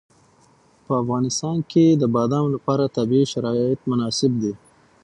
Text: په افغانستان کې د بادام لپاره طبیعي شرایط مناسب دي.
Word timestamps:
په 0.85 0.93
افغانستان 1.01 1.57
کې 1.71 1.85
د 1.91 2.03
بادام 2.15 2.45
لپاره 2.55 2.93
طبیعي 2.97 3.25
شرایط 3.33 3.79
مناسب 3.89 4.31
دي. 4.41 4.53